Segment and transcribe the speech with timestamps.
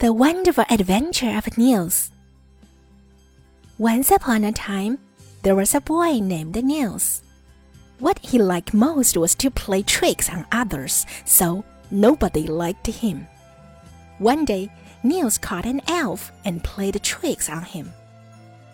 [0.00, 2.12] The Wonderful Adventure of Nils.
[3.78, 4.96] Once upon a time,
[5.42, 7.24] there was a boy named Nils.
[7.98, 13.26] What he liked most was to play tricks on others, so nobody liked him.
[14.18, 14.70] One day,
[15.02, 17.92] Nils caught an elf and played tricks on him.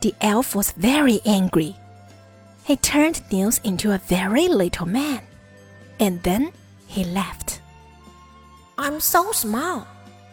[0.03, 1.75] The elf was very angry.
[2.65, 5.23] He turned Nils into a very little man,
[5.99, 6.53] and then
[6.87, 7.63] he left.
[8.77, 9.87] I'm so small.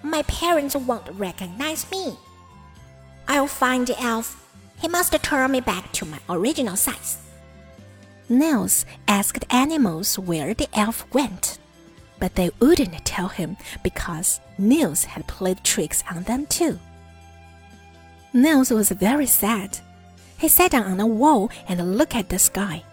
[0.04, 2.18] My parents won't recognize me.
[3.28, 4.38] I'll find the elf.
[4.82, 7.18] He must turn me back to my original size.
[8.28, 11.60] Nils asked animals where the elf went,
[12.20, 16.80] but they wouldn't tell him because Nils had played tricks on them too.
[18.34, 19.80] Nils was very sad.
[20.38, 22.84] He sat down on a wall and looked at the sky.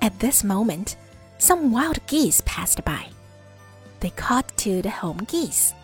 [0.00, 0.96] At this moment,
[1.38, 3.06] some wild geese passed by.
[4.00, 5.74] They called to the home geese.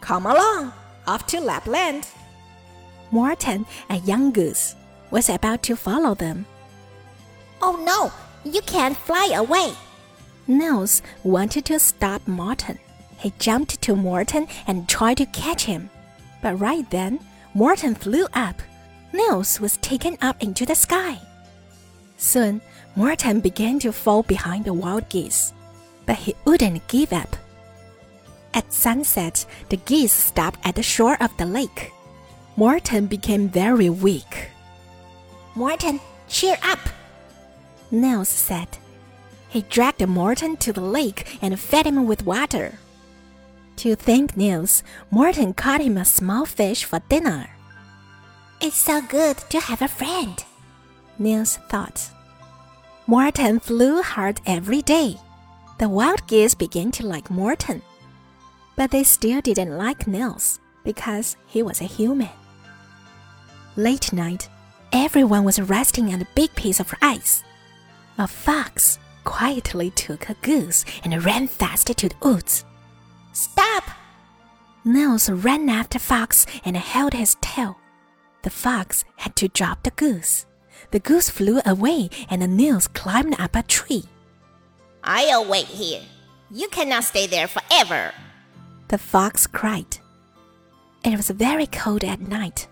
[0.00, 0.72] Come along,
[1.06, 2.06] off to Lapland.
[3.10, 4.74] Morten, a young goose,
[5.10, 6.46] was about to follow them.
[7.60, 8.12] Oh no,
[8.50, 9.72] you can't fly away.
[10.46, 12.78] Nils wanted to stop Morten.
[13.18, 15.90] He jumped to Morten and tried to catch him.
[16.40, 17.20] But right then,
[17.54, 18.62] Morten flew up.
[19.12, 21.18] Nils was taken up into the sky.
[22.16, 22.60] Soon,
[22.94, 25.52] Morten began to fall behind the wild geese,
[26.06, 27.36] but he wouldn't give up.
[28.54, 31.92] At sunset, the geese stopped at the shore of the lake.
[32.56, 34.50] Morten became very weak.
[35.54, 36.80] Morten, cheer up.
[37.90, 38.78] Nils said.
[39.48, 42.78] He dragged Morten to the lake and fed him with water.
[43.76, 47.48] To thank Nils, Morten caught him a small fish for dinner.
[48.60, 50.44] It's so good to have a friend,
[51.18, 52.10] Nils thought.
[53.06, 55.16] Morten flew hard every day.
[55.78, 57.82] The wild geese began to like Morten
[58.78, 62.30] but they still didn't like Nils because he was a human.
[63.74, 64.48] Late night,
[64.92, 67.42] everyone was resting on a big piece of ice.
[68.18, 72.64] A fox quietly took a goose and ran fast to the woods.
[73.32, 73.82] Stop!
[74.84, 77.76] Nils ran after Fox and held his tail.
[78.42, 80.46] The fox had to drop the goose.
[80.92, 84.04] The goose flew away and Nils climbed up a tree.
[85.02, 86.02] I'll wait here.
[86.48, 88.12] You cannot stay there forever
[88.88, 89.98] the fox cried.
[91.04, 92.68] It was very cold at night.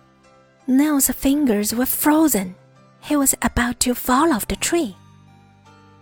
[0.66, 2.56] Nils' fingers were frozen.
[3.00, 4.96] He was about to fall off the tree.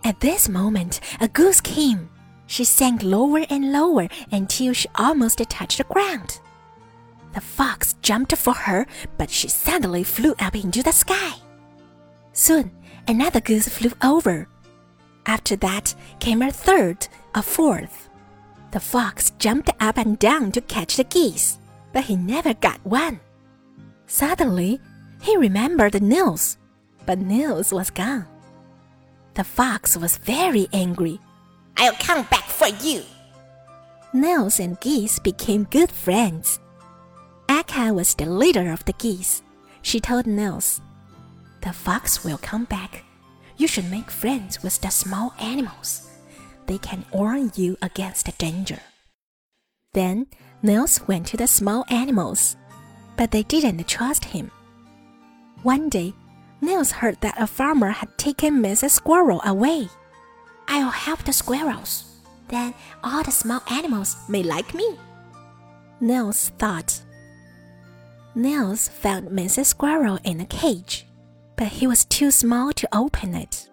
[0.03, 2.09] At this moment, a goose came.
[2.47, 6.39] She sank lower and lower until she almost touched the ground.
[7.33, 8.87] The fox jumped for her,
[9.17, 11.33] but she suddenly flew up into the sky.
[12.33, 12.71] Soon,
[13.07, 14.47] another goose flew over.
[15.25, 18.09] After that came a third, a fourth.
[18.75, 21.59] The fox jumped up and down to catch the geese,
[21.93, 23.21] but he never got one.
[24.05, 24.81] Suddenly,
[25.21, 26.57] he remembered Nils,
[27.05, 28.27] but Nils was gone.
[29.35, 31.21] The fox was very angry.
[31.77, 33.03] I'll come back for you.
[34.11, 36.59] Nils and geese became good friends.
[37.47, 39.41] Akka was the leader of the geese.
[39.83, 40.81] She told Nils,
[41.61, 43.05] The fox will come back.
[43.55, 46.09] You should make friends with the small animals
[46.67, 48.79] they can warn you against danger.
[49.93, 50.27] Then
[50.61, 52.57] Nils went to the small animals,
[53.17, 54.51] but they didn't trust him.
[55.63, 56.13] One day,
[56.61, 58.91] Nils heard that a farmer had taken Mrs.
[58.91, 59.89] Squirrel away.
[60.67, 62.21] I'll help the squirrels.
[62.47, 64.97] Then all the small animals may like me.
[65.99, 67.01] Nils thought.
[68.35, 69.67] Nils found Mrs.
[69.67, 71.05] Squirrel in a cage,
[71.55, 73.69] but he was too small to open it.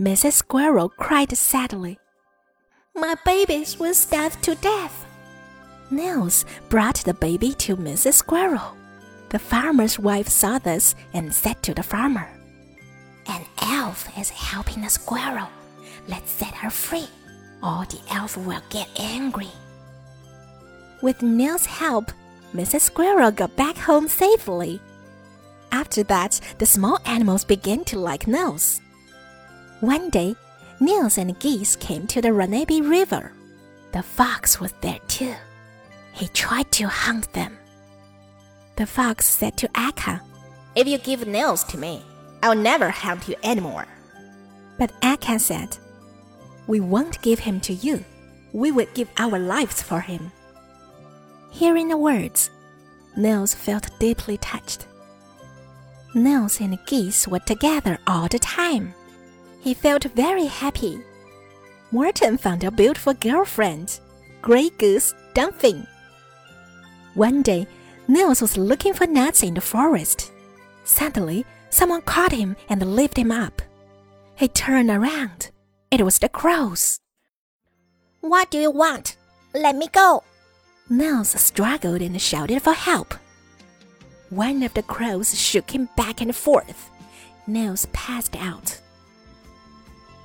[0.00, 0.32] Mrs.
[0.32, 1.98] Squirrel cried sadly.
[2.94, 5.04] My babies will starve to death.
[5.90, 8.14] Nils brought the baby to Mrs.
[8.14, 8.74] Squirrel.
[9.28, 12.26] The farmer's wife saw this and said to the farmer,
[13.26, 15.50] An elf is helping a squirrel.
[16.08, 17.08] Let's set her free,
[17.62, 19.52] or the elf will get angry.
[21.02, 22.10] With Nils' help,
[22.54, 22.80] Mrs.
[22.80, 24.80] Squirrel got back home safely.
[25.72, 28.80] After that, the small animals began to like Nils.
[29.80, 30.36] One day,
[30.78, 33.32] Nils and geese came to the Ronneby River.
[33.92, 35.34] The fox was there too.
[36.12, 37.56] He tried to hunt them.
[38.76, 40.20] The fox said to Akka,
[40.74, 42.02] If you give Nils to me,
[42.42, 43.86] I'll never hunt you anymore.
[44.78, 45.78] But Akka said,
[46.66, 48.04] We won't give him to you.
[48.52, 50.30] We will give our lives for him.
[51.50, 52.50] Hearing the words,
[53.16, 54.86] Nils felt deeply touched.
[56.14, 58.94] Nils and geese were together all the time.
[59.60, 61.00] He felt very happy.
[61.90, 64.00] Morten found a beautiful girlfriend,
[64.42, 65.86] Grey Goose Dunfin.
[67.14, 67.66] One day,
[68.08, 70.32] Nils was looking for nuts in the forest.
[70.84, 73.60] Suddenly, someone caught him and lifted him up.
[74.36, 75.50] He turned around.
[75.90, 77.00] It was the crows.
[78.20, 79.16] What do you want?
[79.54, 80.22] Let me go.
[80.88, 83.14] Nils struggled and shouted for help.
[84.30, 86.90] One of the crows shook him back and forth.
[87.46, 88.79] Nils passed out.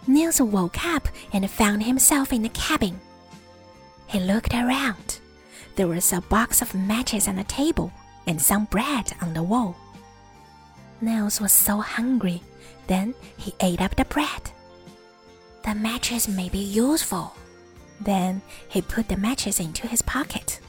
[0.08, 3.00] Nils woke up and found himself in the cabin.
[4.08, 5.20] He looked around.
[5.76, 7.92] There was a box of matches on the table
[8.28, 9.76] and some bread on the wall.
[11.02, 12.42] Nils was so hungry.
[12.88, 14.52] Then he ate up the bread.
[15.64, 17.36] The matches may be useful.
[18.00, 20.60] Then he put the matches into his pocket.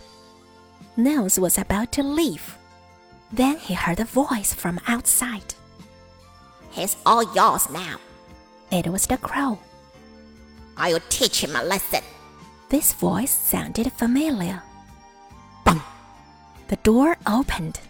[0.97, 2.57] Nils was about to leave.
[3.33, 5.55] Then he heard a voice from outside.
[6.71, 7.99] He's all yours now.
[8.71, 9.59] It was the crow.
[10.77, 12.03] I'll teach him a lesson.
[12.69, 14.63] This voice sounded familiar.
[15.65, 15.81] Bang!
[16.69, 17.81] The door opened.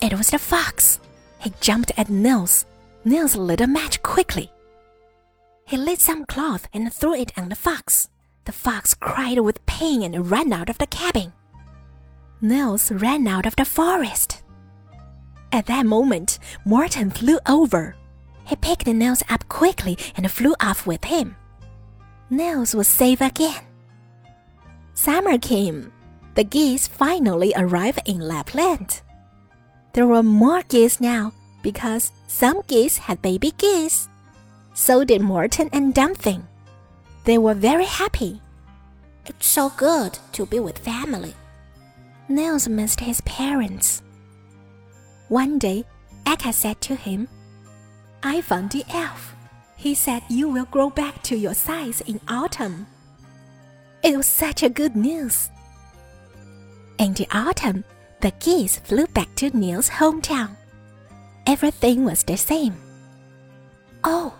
[0.00, 1.00] It was the fox.
[1.40, 2.64] He jumped at Nils.
[3.04, 4.50] Nils lit a match quickly.
[5.66, 8.08] He lit some cloth and threw it on the fox.
[8.44, 11.32] The fox cried with pain and ran out of the cabin.
[12.40, 14.42] Nils ran out of the forest.
[15.52, 17.96] At that moment, Morten flew over.
[18.44, 21.36] He picked Nils up quickly and flew off with him.
[22.30, 23.62] Nils was safe again.
[24.94, 25.92] Summer came.
[26.34, 29.02] The geese finally arrived in Lapland.
[29.92, 31.32] There were more geese now
[31.62, 34.08] because some geese had baby geese.
[34.74, 36.42] So did Morten and Dunfin.
[37.24, 38.40] They were very happy.
[39.26, 41.34] It's so good to be with family.
[42.28, 44.02] Nils missed his parents.
[45.28, 45.84] One day,
[46.26, 47.28] Akka said to him,
[48.26, 49.36] I found the elf.
[49.76, 52.86] He said you will grow back to your size in autumn.
[54.02, 55.50] It was such a good news.
[56.98, 57.84] In the autumn,
[58.22, 60.56] the geese flew back to Nils' hometown.
[61.46, 62.74] Everything was the same.
[64.04, 64.34] Oh,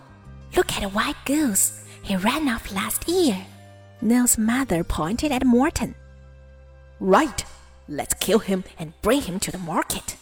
[0.57, 1.85] look at a white goose.
[2.03, 3.45] He ran off last year.
[4.01, 5.95] Nils' mother pointed at Morten.
[7.01, 7.45] Right,
[7.87, 10.17] let's kill him and bring him to the market.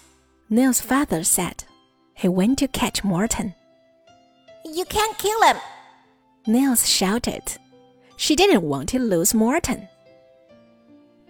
[0.51, 1.63] Nils' father said.
[2.23, 3.53] He went to catch Morten.
[4.65, 5.57] You can't kill him.
[6.47, 7.43] Nils shouted.
[8.17, 9.89] She didn't want to lose Morten.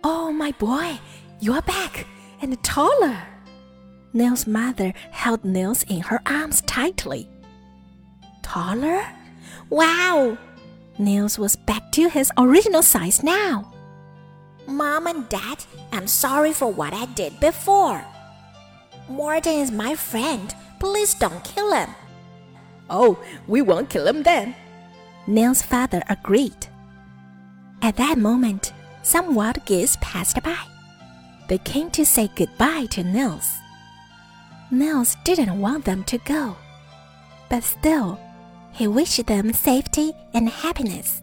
[0.04, 1.00] Oh, my boy,
[1.40, 2.06] you're back
[2.42, 3.16] and taller.
[4.12, 7.26] Nils' mother held Nils in her arms tightly.
[8.42, 9.02] Taller?
[9.70, 10.36] Wow!
[10.98, 13.72] Nils was back to his original size now.
[14.66, 18.04] Mom and Dad, I'm sorry for what I did before.
[19.08, 20.54] Morten is my friend.
[20.82, 21.90] Please don't kill him.
[22.90, 24.56] Oh, we won't kill him then.
[25.28, 26.66] Nils' father agreed.
[27.82, 28.72] At that moment,
[29.04, 30.58] some wild geese passed by.
[31.48, 33.48] They came to say goodbye to Nils.
[34.72, 36.56] Nils didn't want them to go,
[37.48, 38.18] but still,
[38.72, 41.22] he wished them safety and happiness.